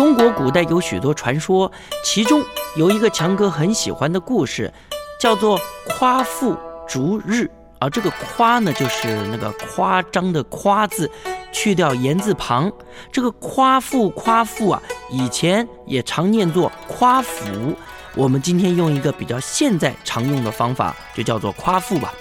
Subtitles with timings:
[0.00, 1.70] 中国古代有许多传说，
[2.02, 2.42] 其中
[2.74, 4.72] 有一个强哥很喜欢的故事，
[5.20, 6.56] 叫做夸父
[6.88, 7.46] 逐日
[7.80, 7.90] 啊。
[7.90, 11.10] 这个夸呢，就是那个夸张的夸字，
[11.52, 12.72] 去掉言字旁。
[13.12, 17.76] 这个夸父夸父啊，以前也常念作夸父。
[18.14, 22.14] 我们今天用一个比较现在常用的方法，就叫做夸父吧。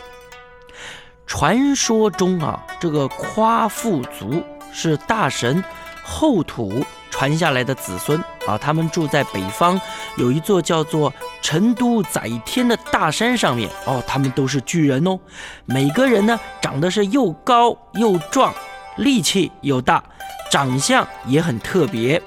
[1.26, 5.64] 传说中啊，这个夸父族是大神
[6.10, 9.80] 后土传下来的子孙啊，他们住在北方，
[10.18, 15.20] 有一座叫做成都载天的大山上面哦，他们都是巨人哦，
[15.66, 18.54] 每个人呢长得是又高又壮，
[18.98, 20.04] 力气又大，
[20.52, 22.22] 长相也很特别，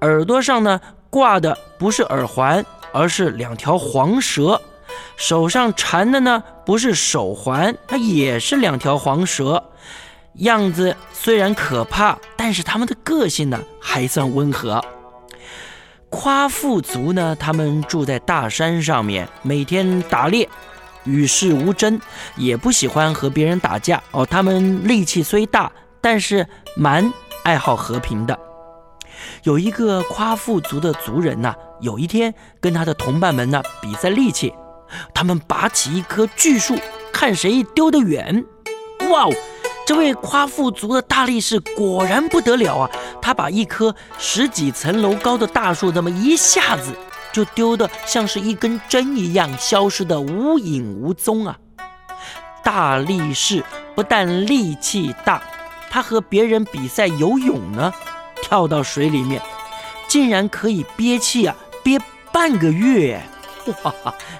[0.00, 4.60] 耳朵上呢挂的不是耳环，而是两条黄蛇。
[5.16, 9.62] 手上缠的呢，不是手环，它也是两条黄蛇。
[10.38, 14.84] 样子虽然可怕，但是他们的个性呢，还算温和。
[16.10, 20.48] 夸父族呢，他们住在大山上面，每天打猎，
[21.04, 22.00] 与世无争，
[22.36, 24.02] 也不喜欢和别人打架。
[24.10, 26.46] 哦，他们力气虽大，但是
[26.76, 27.12] 蛮
[27.44, 28.38] 爱好和平的。
[29.44, 34.52] 有一个夸父族的族人呐，有一天跟他的同伴们呢比赛力气。
[35.12, 36.76] 他们拔起一棵巨树，
[37.12, 38.44] 看谁丢得远。
[39.10, 39.32] 哇哦！
[39.86, 42.90] 这位夸父族的大力士果然不得了啊！
[43.20, 46.92] 他把一棵十几层楼高的大树，这么一下子
[47.32, 51.56] 就丢得像是一根针一样，消失得无影无踪啊！
[52.62, 53.62] 大力士
[53.94, 55.42] 不但力气大，
[55.90, 57.92] 他和别人比赛游泳呢，
[58.42, 59.42] 跳到水里面，
[60.08, 62.00] 竟然可以憋气啊，憋
[62.32, 63.20] 半个月。
[63.82, 63.92] 哇！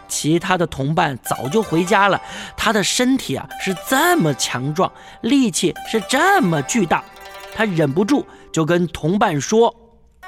[0.09, 2.21] 其他的同伴早就回家了。
[2.57, 4.91] 他的身体啊是这么强壮，
[5.23, 7.03] 力气是这么巨大，
[7.55, 9.75] 他忍不住就跟同伴说：“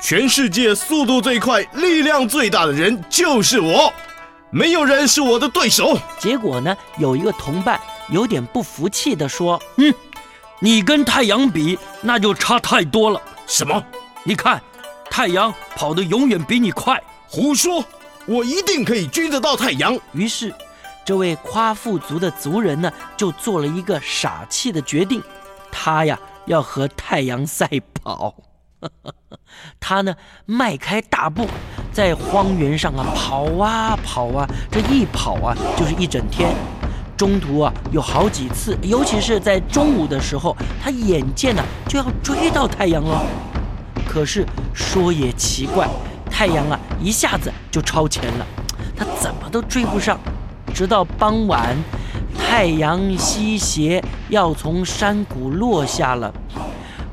[0.01, 3.93] 全世界速度最快、力量最大的人就是我，
[4.51, 9.95] 没有人是我的对手。”结果呢，有一个同伴有点不服气地说：“嗯，
[10.61, 13.21] 你跟太阳比，那就差太多了。
[13.47, 13.83] 什么？
[14.25, 14.61] 你看，
[15.11, 17.01] 太阳跑得永远比你快。
[17.29, 17.85] 胡说！”
[18.27, 19.99] 我一定可以追得到太阳。
[20.13, 20.53] 于是，
[21.05, 25.23] 这位夸父族的族人呢，就做了一个傻气的决定，
[25.71, 28.35] 他呀要和太阳赛跑。
[29.81, 30.15] 他呢
[30.45, 31.47] 迈开大步，
[31.93, 36.55] 在荒原上啊跑啊跑啊，这一跑啊就是一整天。
[37.17, 43.25] 中途啊有好几次，尤其是在中午的时候，他眼见呢就要追到太阳了。
[44.07, 44.45] 可是
[44.75, 45.89] 说也奇怪。
[46.39, 48.47] 太阳啊，一下子就超前了，
[48.95, 50.21] 他怎么都追不上。
[50.75, 51.75] 直到傍晚，
[52.39, 56.31] 太阳西斜，要从山谷落下了。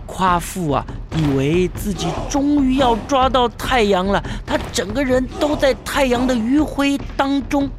[0.06, 0.86] 夸父啊，
[1.16, 7.70] 以为自己终于要抓到太阳了，他整个人都在太阳的余晖当中。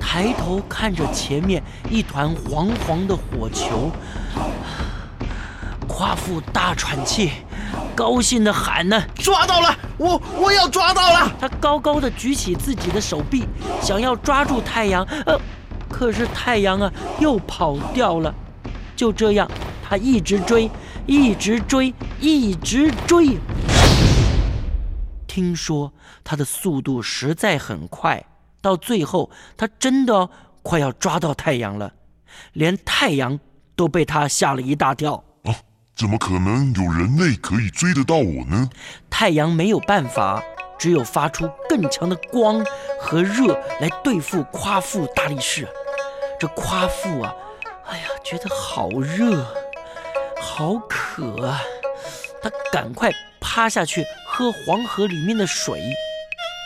[0.00, 3.90] 抬头看着前面一团黄黄的火球，
[5.86, 7.30] 夸父大喘气。
[7.94, 9.76] 高兴的喊呢，抓到了！
[9.98, 11.32] 我我要抓到了！
[11.40, 13.44] 他高高的举起自己的手臂，
[13.80, 15.38] 想要抓住太阳，呃，
[15.88, 18.34] 可是太阳啊又跑掉了。
[18.96, 19.50] 就这样，
[19.82, 20.70] 他一直追，
[21.06, 23.38] 一直追，一直追。
[25.26, 25.92] 听说
[26.22, 28.24] 他的速度实在很快，
[28.60, 30.28] 到最后他真的
[30.62, 31.92] 快要抓到太阳了，
[32.52, 33.38] 连太阳
[33.74, 35.24] 都被他吓了一大跳。
[35.94, 38.68] 怎么可能有人类可以追得到我呢？
[39.10, 40.42] 太阳没有办法，
[40.78, 42.64] 只有发出更强的光
[42.98, 45.68] 和热来对付夸父大力士。
[46.40, 47.32] 这夸父啊，
[47.86, 49.46] 哎呀，觉得好热，
[50.40, 51.62] 好渴啊！
[52.42, 55.80] 他赶快趴下去喝黄河里面的水，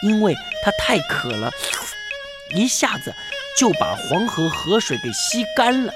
[0.02, 0.34] 因为
[0.64, 1.50] 他太渴了，
[2.55, 3.12] 一下子
[3.58, 5.93] 就把黄河河水给吸干了。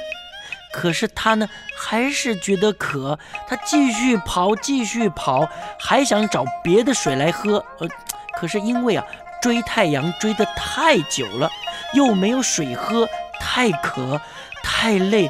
[0.72, 3.18] 可是他呢，还是觉得渴，
[3.48, 7.64] 他继续跑，继续跑，还想找别的水来喝。
[7.78, 7.88] 呃，
[8.34, 9.04] 可是因为啊，
[9.42, 11.50] 追太阳追得太久了，
[11.94, 13.08] 又没有水喝，
[13.40, 14.20] 太渴，
[14.62, 15.28] 太累，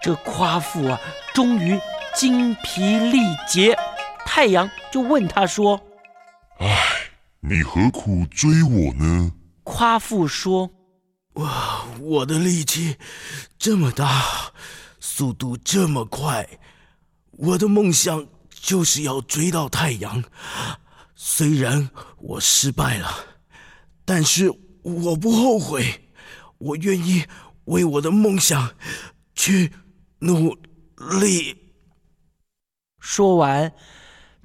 [0.00, 0.98] 这夸父啊，
[1.34, 1.78] 终于
[2.14, 3.76] 精疲力竭。
[4.24, 5.80] 太阳就问他说
[6.60, 6.66] ：“唉，
[7.40, 9.32] 你何苦追我呢？”
[9.64, 10.70] 夸父说。
[11.38, 11.84] 哇！
[12.00, 12.96] 我的力气
[13.58, 14.52] 这么大，
[15.00, 16.48] 速度这么快，
[17.32, 20.22] 我的梦想就是要追到太阳。
[21.14, 23.08] 虽然我失败了，
[24.04, 24.52] 但是
[24.82, 26.08] 我不后悔，
[26.58, 27.24] 我愿意
[27.64, 28.70] 为我的梦想
[29.34, 29.72] 去
[30.20, 30.56] 努
[31.20, 31.56] 力。
[33.00, 33.72] 说完，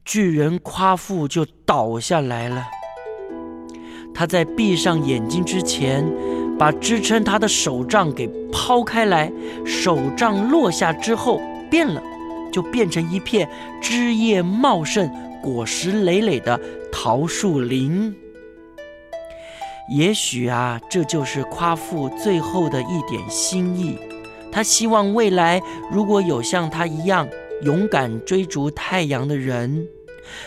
[0.04, 2.68] 巨人夸父就倒下来了。
[4.14, 6.06] 他在闭上眼睛之前，
[6.58, 9.32] 把支撑他的手杖给抛开来，
[9.66, 12.02] 手杖落下之后变了，
[12.52, 13.50] 就变成一片
[13.82, 15.10] 枝叶茂盛、
[15.42, 16.60] 果实累累的
[16.92, 18.16] 桃树林。
[19.90, 23.98] 也许啊，这就是夸父最后的一点心意。
[24.52, 25.62] 他希望未来
[25.92, 27.28] 如果有像他一样
[27.64, 29.88] 勇敢追逐太阳的人，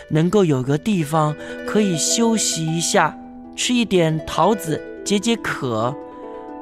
[0.09, 1.35] 能够有个地方
[1.67, 3.15] 可以休息一下。
[3.57, 5.93] 吃一点桃子解解渴，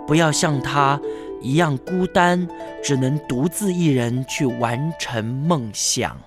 [0.07, 1.00] 不要像他
[1.42, 2.47] 一样孤单，
[2.81, 6.18] 只能独自一人去完成梦想。